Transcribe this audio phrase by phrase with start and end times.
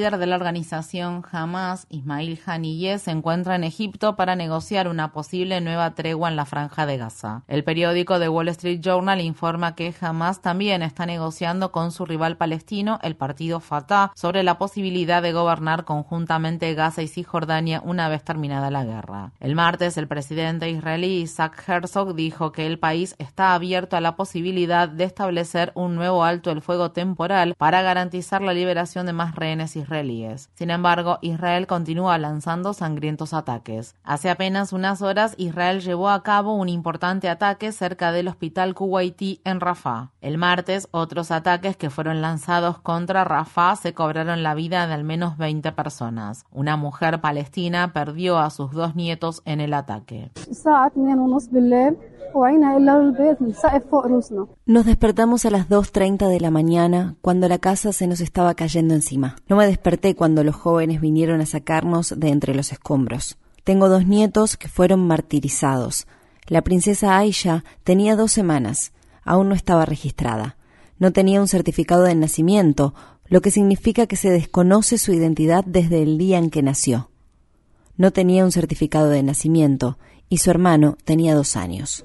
[0.00, 5.60] Líder de la organización Hamas, Ismail Haniyeh, se encuentra en Egipto para negociar una posible
[5.60, 7.42] nueva tregua en la franja de Gaza.
[7.48, 12.38] El periódico The Wall Street Journal informa que Hamas también está negociando con su rival
[12.38, 18.24] palestino, el partido Fatah, sobre la posibilidad de gobernar conjuntamente Gaza y Cisjordania una vez
[18.24, 19.32] terminada la guerra.
[19.38, 24.16] El martes, el presidente israelí Isaac Herzog dijo que el país está abierto a la
[24.16, 29.34] posibilidad de establecer un nuevo alto el fuego temporal para garantizar la liberación de más
[29.34, 29.89] rehenes israelíes.
[30.54, 33.94] Sin embargo, Israel continúa lanzando sangrientos ataques.
[34.04, 39.40] Hace apenas unas horas, Israel llevó a cabo un importante ataque cerca del hospital Kuwaití
[39.44, 40.10] en Rafah.
[40.20, 45.04] El martes, otros ataques que fueron lanzados contra Rafah se cobraron la vida de al
[45.04, 46.44] menos 20 personas.
[46.50, 50.30] Una mujer palestina perdió a sus dos nietos en el ataque.
[54.66, 58.94] Nos despertamos a las 2.30 de la mañana cuando la casa se nos estaba cayendo
[58.94, 59.36] encima.
[59.48, 63.38] No me desperté cuando los jóvenes vinieron a sacarnos de entre los escombros.
[63.64, 66.06] Tengo dos nietos que fueron martirizados.
[66.46, 68.92] La princesa Aisha tenía dos semanas.
[69.24, 70.56] Aún no estaba registrada.
[70.98, 72.94] No tenía un certificado de nacimiento,
[73.26, 77.10] lo que significa que se desconoce su identidad desde el día en que nació.
[77.96, 79.98] No tenía un certificado de nacimiento
[80.30, 82.04] y su hermano tenía dos años.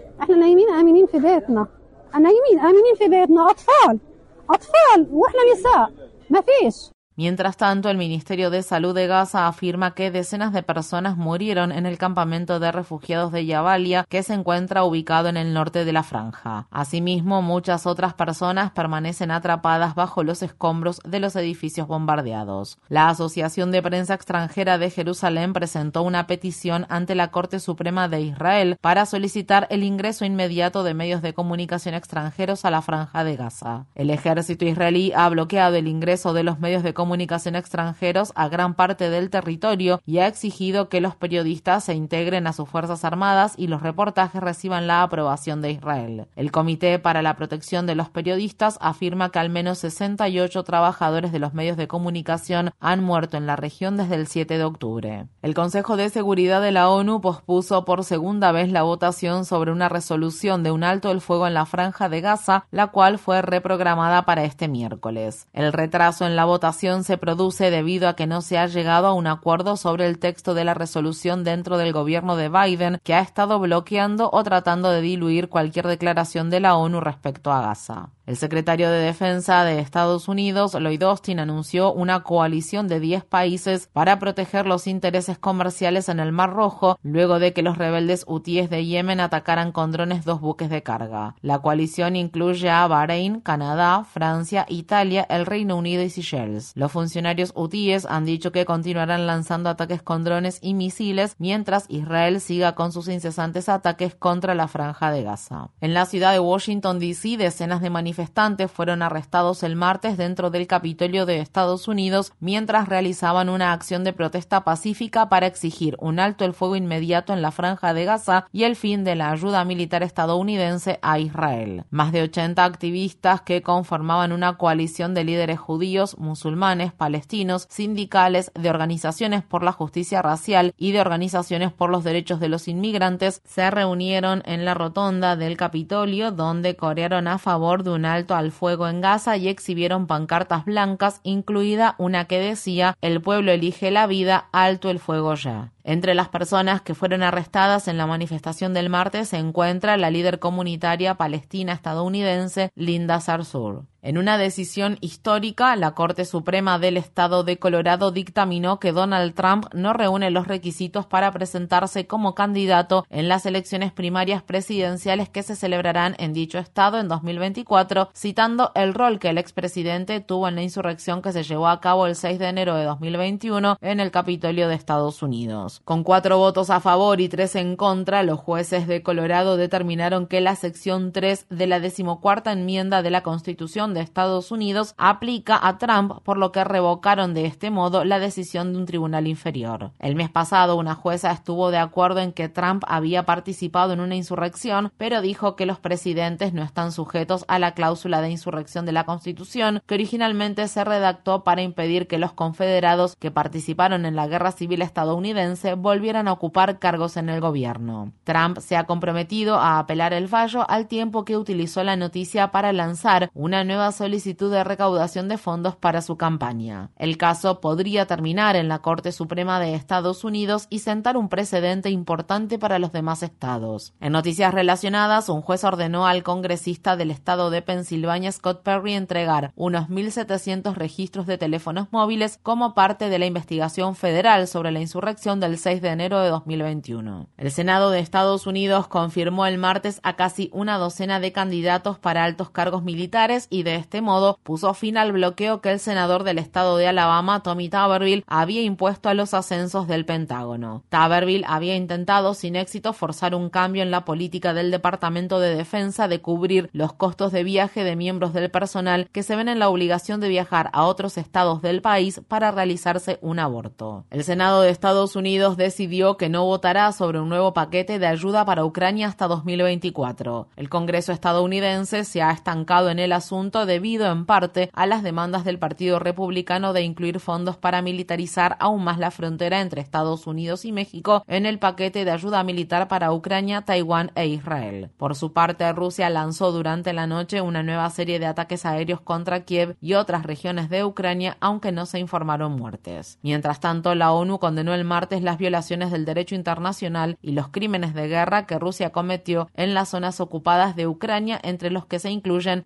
[7.18, 11.86] Mientras tanto, el Ministerio de Salud de Gaza afirma que decenas de personas murieron en
[11.86, 16.04] el campamento de refugiados de Yabalia, que se encuentra ubicado en el norte de la
[16.04, 16.68] franja.
[16.72, 22.80] Asimismo, muchas otras personas permanecen atrapadas bajo los escombros de los edificios bombardeados.
[22.90, 28.20] La Asociación de Prensa Extranjera de Jerusalén presentó una petición ante la Corte Suprema de
[28.24, 33.38] Israel para solicitar el ingreso inmediato de medios de comunicación extranjeros a la franja de
[33.38, 33.86] Gaza.
[33.96, 38.48] El ejército israelí ha bloqueado el ingreso de los medios de comunicación comunicación extranjeros a
[38.48, 43.06] gran parte del territorio y ha exigido que los periodistas se integren a sus Fuerzas
[43.06, 46.26] Armadas y los reportajes reciban la aprobación de Israel.
[46.36, 51.38] El Comité para la Protección de los Periodistas afirma que al menos 68 trabajadores de
[51.38, 55.28] los medios de comunicación han muerto en la región desde el 7 de octubre.
[55.44, 59.90] El Consejo de Seguridad de la ONU pospuso por segunda vez la votación sobre una
[59.90, 64.26] resolución de un alto el fuego en la franja de Gaza, la cual fue reprogramada
[64.26, 65.46] para este miércoles.
[65.54, 69.14] El retraso en la votación se produce debido a que no se ha llegado a
[69.14, 73.22] un acuerdo sobre el texto de la resolución dentro del gobierno de Biden, que ha
[73.22, 78.10] estado bloqueando o tratando de diluir cualquier declaración de la ONU respecto a Gaza.
[78.26, 83.88] El secretario de Defensa de Estados Unidos, Lloyd Austin, anunció una coalición de 10 países
[83.94, 88.72] para proteger los intereses comerciales en el Mar Rojo, luego de que los rebeldes hutíes
[88.72, 91.36] de Yemen atacaran con drones dos buques de carga.
[91.42, 96.72] La coalición incluye a Bahrein, Canadá, Francia, Italia, el Reino Unido y Seychelles.
[96.74, 102.42] Los funcionarios hutíes han dicho que continuarán lanzando ataques con drones y misiles mientras Israel
[102.42, 105.70] siga con sus incesantes ataques contra la franja de Gaza.
[105.80, 110.50] En la ciudad de Washington, D.C., decenas de manifestantes manifestantes fueron arrestados el martes dentro
[110.50, 116.18] del Capitolio de Estados Unidos mientras realizaban una acción de protesta pacífica para exigir un
[116.20, 119.66] alto el fuego inmediato en la franja de Gaza y el fin de la ayuda
[119.66, 121.84] militar estadounidense a Israel.
[121.90, 128.70] Más de 80 activistas que conformaban una coalición de líderes judíos, musulmanes, palestinos, sindicales, de
[128.70, 133.70] organizaciones por la justicia racial y de organizaciones por los derechos de los inmigrantes se
[133.70, 138.88] reunieron en la rotonda del Capitolio donde corearon a favor de un alto al fuego
[138.88, 144.50] en Gaza y exhibieron pancartas blancas, incluida una que decía El pueblo elige la vida,
[144.52, 145.72] alto el fuego ya.
[145.84, 150.40] Entre las personas que fueron arrestadas en la manifestación del martes se encuentra la líder
[150.40, 153.86] comunitaria palestina estadounidense Linda Sarsour.
[154.06, 159.66] En una decisión histórica, la Corte Suprema del Estado de Colorado dictaminó que Donald Trump
[159.74, 165.56] no reúne los requisitos para presentarse como candidato en las elecciones primarias presidenciales que se
[165.56, 170.62] celebrarán en dicho estado en 2024, citando el rol que el expresidente tuvo en la
[170.62, 174.68] insurrección que se llevó a cabo el 6 de enero de 2021 en el Capitolio
[174.68, 175.82] de Estados Unidos.
[175.84, 180.42] Con cuatro votos a favor y tres en contra, los jueces de Colorado determinaron que
[180.42, 185.80] la sección 3 de la decimocuarta enmienda de la Constitución de Estados Unidos aplica a
[185.80, 189.92] Trump, por lo que revocaron de este modo la decisión de un tribunal inferior.
[189.98, 194.16] El mes pasado, una jueza estuvo de acuerdo en que Trump había participado en una
[194.16, 198.92] insurrección, pero dijo que los presidentes no están sujetos a la cláusula de insurrección de
[198.92, 204.28] la Constitución, que originalmente se redactó para impedir que los confederados que participaron en la
[204.28, 208.12] guerra civil estadounidense volvieran a ocupar cargos en el gobierno.
[208.24, 212.74] Trump se ha comprometido a apelar el fallo al tiempo que utilizó la noticia para
[212.74, 216.92] lanzar una nueva solicitud de recaudación de fondos para su campaña.
[216.98, 221.90] El caso podría terminar en la Corte Suprema de Estados Unidos y sentar un precedente
[221.90, 223.94] importante para los demás estados.
[224.00, 229.52] En noticias relacionadas, un juez ordenó al congresista del estado de Pensilvania, Scott Perry, entregar
[229.56, 235.40] unos 1.700 registros de teléfonos móviles como parte de la investigación federal sobre la insurrección
[235.40, 237.28] del 6 de enero de 2021.
[237.38, 242.24] El Senado de Estados Unidos confirmó el martes a casi una docena de candidatos para
[242.24, 246.38] altos cargos militares y de este modo puso fin al bloqueo que el senador del
[246.38, 250.84] estado de Alabama, Tommy Taberville, había impuesto a los ascensos del Pentágono.
[250.88, 256.08] Taberville había intentado sin éxito forzar un cambio en la política del Departamento de Defensa
[256.08, 259.70] de cubrir los costos de viaje de miembros del personal que se ven en la
[259.70, 264.06] obligación de viajar a otros estados del país para realizarse un aborto.
[264.12, 268.46] El Senado de Estados Unidos decidió que no votará sobre un nuevo paquete de ayuda
[268.46, 270.50] para Ucrania hasta 2024.
[270.56, 275.46] El Congreso estadounidense se ha estancado en el asunto debido en parte a las demandas
[275.46, 280.66] del Partido Republicano de incluir fondos para militarizar aún más la frontera entre Estados Unidos
[280.66, 284.90] y México en el paquete de ayuda militar para Ucrania, Taiwán e Israel.
[284.98, 289.46] Por su parte, Rusia lanzó durante la noche una nueva serie de ataques aéreos contra
[289.46, 293.20] Kiev y otras regiones de Ucrania, aunque no se informaron muertes.
[293.22, 297.94] Mientras tanto, la ONU condenó el martes las violaciones del derecho internacional y los crímenes
[297.94, 302.10] de guerra que Rusia cometió en las zonas ocupadas de Ucrania, entre los que se
[302.10, 302.66] incluyen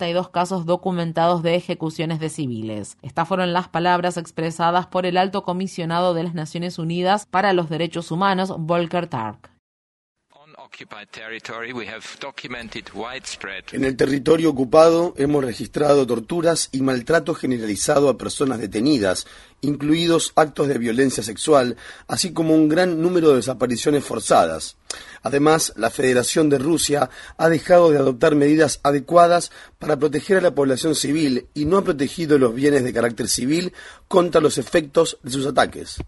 [0.00, 2.96] 142 casos documentados de ejecuciones de civiles.
[3.02, 7.68] Estas fueron las palabras expresadas por el alto comisionado de las Naciones Unidas para los
[7.68, 9.59] Derechos Humanos, Volker Tark.
[13.72, 19.26] En el territorio ocupado hemos registrado torturas y maltrato generalizado a personas detenidas,
[19.60, 21.76] incluidos actos de violencia sexual,
[22.08, 24.76] así como un gran número de desapariciones forzadas.
[25.22, 30.54] Además, la Federación de Rusia ha dejado de adoptar medidas adecuadas para proteger a la
[30.54, 33.72] población civil y no ha protegido los bienes de carácter civil
[34.08, 36.00] contra los efectos de sus ataques.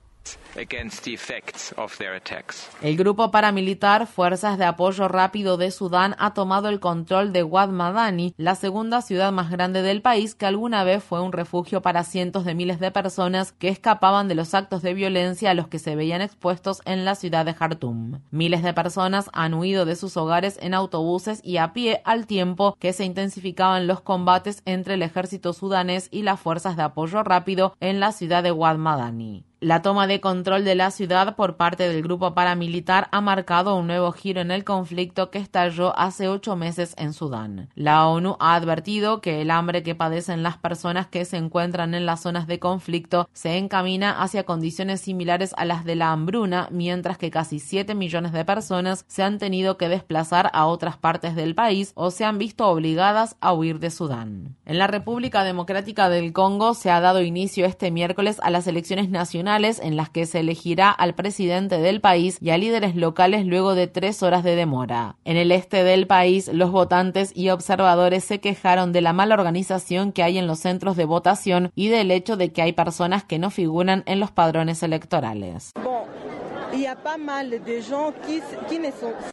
[2.82, 7.70] El grupo paramilitar Fuerzas de Apoyo Rápido de Sudán ha tomado el control de Wad
[7.70, 12.04] Madani, la segunda ciudad más grande del país que alguna vez fue un refugio para
[12.04, 15.78] cientos de miles de personas que escapaban de los actos de violencia a los que
[15.78, 18.20] se veían expuestos en la ciudad de Khartoum.
[18.30, 22.76] Miles de personas han huido de sus hogares en autobuses y a pie al tiempo
[22.78, 27.74] que se intensificaban los combates entre el ejército sudanés y las fuerzas de apoyo rápido
[27.80, 29.46] en la ciudad de Wad Madani.
[29.62, 33.86] La toma de control de la ciudad por parte del grupo paramilitar ha marcado un
[33.86, 37.68] nuevo giro en el conflicto que estalló hace ocho meses en Sudán.
[37.76, 42.06] La ONU ha advertido que el hambre que padecen las personas que se encuentran en
[42.06, 47.16] las zonas de conflicto se encamina hacia condiciones similares a las de la hambruna, mientras
[47.16, 51.54] que casi 7 millones de personas se han tenido que desplazar a otras partes del
[51.54, 54.56] país o se han visto obligadas a huir de Sudán.
[54.66, 59.08] En la República Democrática del Congo se ha dado inicio este miércoles a las elecciones
[59.08, 63.74] nacionales en las que se elegirá al presidente del país y a líderes locales luego
[63.74, 65.16] de tres horas de demora.
[65.24, 70.12] En el este del país, los votantes y observadores se quejaron de la mala organización
[70.12, 73.38] que hay en los centros de votación y del hecho de que hay personas que
[73.38, 75.72] no figuran en los padrones electorales.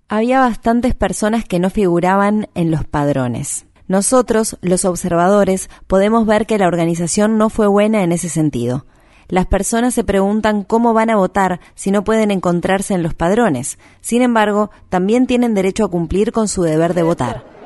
[0.10, 3.68] Había bastantes personas que no figuraban en los padrones.
[3.88, 8.86] Nosotros, los observadores, podemos ver que la organización no fue buena en ese sentido.
[9.29, 13.77] Las personas se preguntan cómo van a votar si no pueden encontrarse en los padrones.
[14.01, 17.59] Sin embargo, también tienen derecho a cumplir con su deber de votar.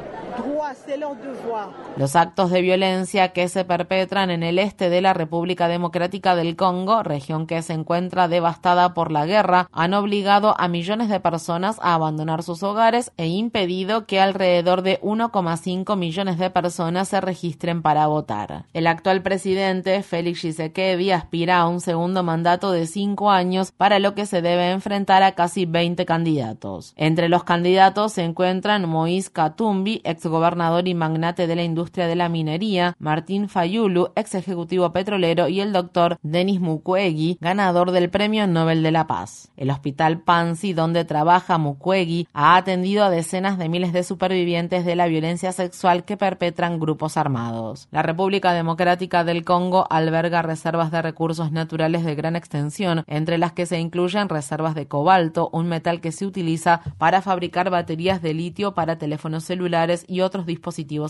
[1.97, 6.55] Los actos de violencia que se perpetran en el este de la República Democrática del
[6.55, 11.77] Congo, región que se encuentra devastada por la guerra, han obligado a millones de personas
[11.81, 17.81] a abandonar sus hogares e impedido que alrededor de 1,5 millones de personas se registren
[17.81, 18.65] para votar.
[18.73, 24.15] El actual presidente, Félix Tshisekedi, aspira a un segundo mandato de cinco años para lo
[24.15, 26.93] que se debe enfrentar a casi 20 candidatos.
[26.97, 32.29] Entre los candidatos se encuentran Moïse Katumbi, exgobernador y magnate de la industria de la
[32.29, 38.81] minería, Martín Fayulu, ex ejecutivo petrolero, y el doctor Denis Mukwege, ganador del Premio Nobel
[38.81, 39.51] de la Paz.
[39.57, 44.95] El hospital Pansy, donde trabaja Mukwege, ha atendido a decenas de miles de supervivientes de
[44.95, 47.89] la violencia sexual que perpetran grupos armados.
[47.91, 53.51] La República Democrática del Congo alberga reservas de recursos naturales de gran extensión, entre las
[53.51, 58.33] que se incluyen reservas de cobalto, un metal que se utiliza para fabricar baterías de
[58.33, 60.52] litio para teléfonos celulares y otros dispositivos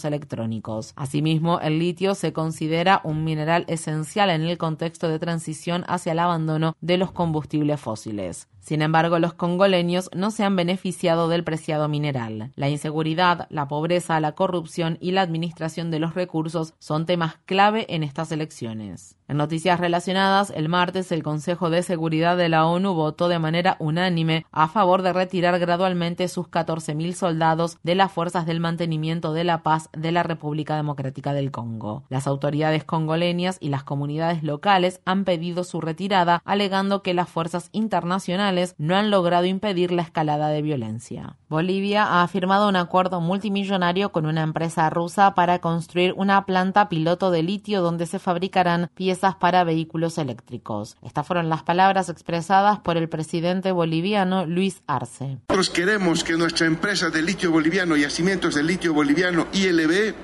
[0.06, 0.94] electrónicos.
[0.96, 6.20] Asimismo, el litio se considera un mineral esencial en el contexto de transición hacia el
[6.20, 8.48] abandono de los combustibles fósiles.
[8.64, 12.54] Sin embargo, los congoleños no se han beneficiado del preciado mineral.
[12.56, 17.86] La inseguridad, la pobreza, la corrupción y la administración de los recursos son temas clave
[17.90, 19.18] en estas elecciones.
[19.28, 23.76] En noticias relacionadas, el martes el Consejo de Seguridad de la ONU votó de manera
[23.80, 29.44] unánime a favor de retirar gradualmente sus 14.000 soldados de las fuerzas del mantenimiento de
[29.44, 32.04] la paz de la República Democrática del Congo.
[32.10, 37.70] Las autoridades congoleñas y las comunidades locales han pedido su retirada, alegando que las fuerzas
[37.72, 41.38] internacionales no han logrado impedir la escalada de violencia.
[41.50, 47.32] Bolivia ha firmado un acuerdo multimillonario con una empresa rusa para construir una planta piloto
[47.32, 50.98] de litio donde se fabricarán piezas para vehículos eléctricos.
[51.02, 55.38] Estas fueron las palabras expresadas por el presidente boliviano Luis Arce.
[55.50, 60.16] Nosotros queremos que nuestra empresa de litio boliviano, Yacimientos de Litio Boliviano, ILB,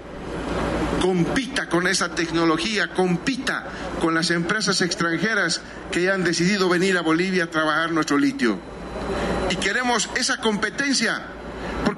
[1.01, 3.65] compita con esa tecnología, compita
[4.01, 8.59] con las empresas extranjeras que ya han decidido venir a Bolivia a trabajar nuestro litio.
[9.49, 11.21] Y queremos esa competencia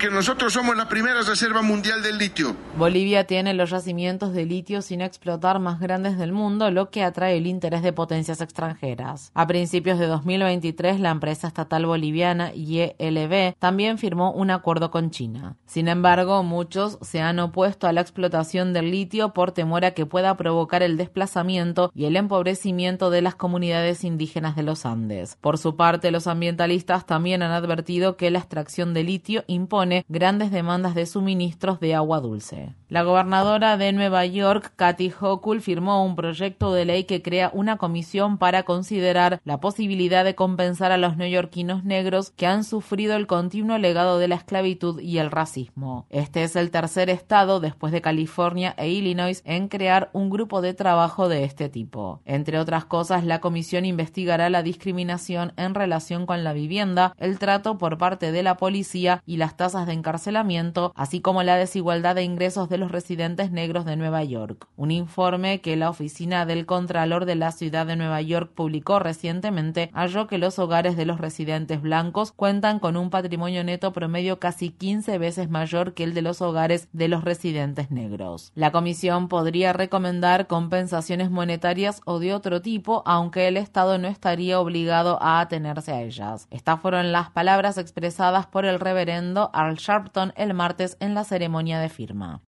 [0.10, 2.56] nosotros somos la primera reserva mundial del litio.
[2.78, 7.38] Bolivia tiene los yacimientos de litio sin explotar más grandes del mundo, lo que atrae
[7.38, 9.32] el interés de potencias extranjeras.
[9.34, 15.58] A principios de 2023, la empresa estatal boliviana YLB también firmó un acuerdo con China.
[15.66, 20.06] Sin embargo, muchos se han opuesto a la explotación del litio por temor a que
[20.06, 25.38] pueda provocar el desplazamiento y el empobrecimiento de las comunidades indígenas de los Andes.
[25.42, 30.52] Por su parte, los ambientalistas también han advertido que la extracción de litio impone grandes
[30.52, 32.74] demandas de suministros de agua dulce.
[32.90, 37.78] La gobernadora de Nueva York, Kathy Hochul, firmó un proyecto de ley que crea una
[37.78, 43.28] comisión para considerar la posibilidad de compensar a los neoyorquinos negros que han sufrido el
[43.28, 46.06] continuo legado de la esclavitud y el racismo.
[46.10, 50.74] Este es el tercer estado, después de California e Illinois, en crear un grupo de
[50.74, 52.22] trabajo de este tipo.
[52.26, 57.78] Entre otras cosas, la comisión investigará la discriminación en relación con la vivienda, el trato
[57.78, 62.24] por parte de la policía y las tasas de encarcelamiento, así como la desigualdad de
[62.24, 64.68] ingresos de los residentes negros de Nueva York.
[64.76, 69.90] Un informe que la oficina del Contralor de la Ciudad de Nueva York publicó recientemente
[69.94, 74.70] halló que los hogares de los residentes blancos cuentan con un patrimonio neto promedio casi
[74.70, 78.52] 15 veces mayor que el de los hogares de los residentes negros.
[78.56, 84.60] La comisión podría recomendar compensaciones monetarias o de otro tipo, aunque el Estado no estaría
[84.60, 86.48] obligado a atenerse a ellas.
[86.50, 91.90] Estas fueron las palabras expresadas por el reverendo Sharpton el martes en la ceremonia de
[91.90, 92.42] firma.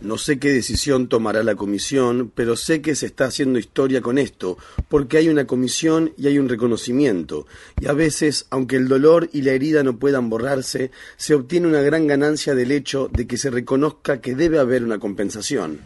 [0.00, 4.16] No sé qué decisión tomará la comisión, pero sé que se está haciendo historia con
[4.16, 4.56] esto,
[4.88, 7.46] porque hay una comisión y hay un reconocimiento,
[7.78, 11.82] y a veces, aunque el dolor y la herida no puedan borrarse, se obtiene una
[11.82, 15.80] gran ganancia del hecho de que se reconozca que debe haber una compensación.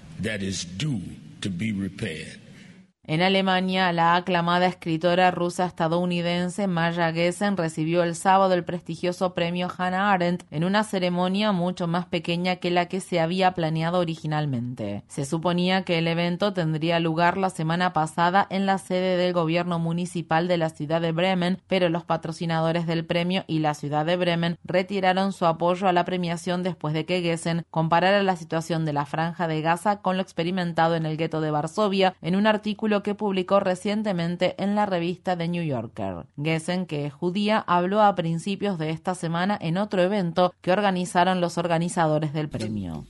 [3.10, 9.66] En Alemania, la aclamada escritora rusa estadounidense Maya Gessen recibió el sábado el prestigioso premio
[9.76, 15.02] Hannah Arendt en una ceremonia mucho más pequeña que la que se había planeado originalmente.
[15.08, 19.80] Se suponía que el evento tendría lugar la semana pasada en la sede del gobierno
[19.80, 24.16] municipal de la ciudad de Bremen, pero los patrocinadores del premio y la ciudad de
[24.16, 28.92] Bremen retiraron su apoyo a la premiación después de que Gessen comparara la situación de
[28.92, 32.99] la franja de Gaza con lo experimentado en el gueto de Varsovia en un artículo
[33.02, 36.26] que publicó recientemente en la revista The New Yorker.
[36.42, 41.40] Gessen, que es judía, habló a principios de esta semana en otro evento que organizaron
[41.40, 43.06] los organizadores del premio.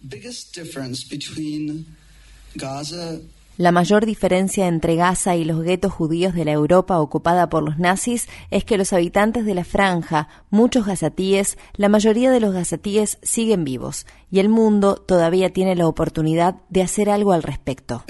[3.61, 7.79] La mayor diferencia entre Gaza y los guetos judíos de la Europa ocupada por los
[7.79, 13.19] nazis es que los habitantes de la franja, muchos gazatíes, la mayoría de los gazatíes
[13.21, 18.03] siguen vivos y el mundo todavía tiene la oportunidad de hacer algo al respecto.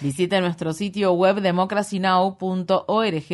[0.00, 3.32] Visite nuestro sitio web democracynow.org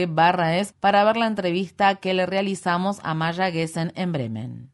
[0.55, 4.74] es para ver la entrevista que le realizamos a Maya Gessen en Bremen.